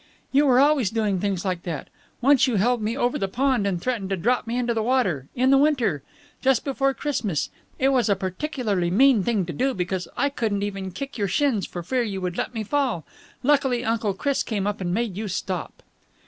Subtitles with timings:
[0.31, 1.87] "You were always doing things like that.
[2.21, 5.27] Once you held me over the pond and threatened to drop me into the water
[5.35, 6.01] in the winter!
[6.41, 7.51] Just before Christmas.
[7.77, 11.67] It was a particularly mean thing to do, because I couldn't even kick your shins
[11.67, 13.05] for fear you would let me fall.
[13.43, 15.83] Luckily Uncle Chris came up and made you stop."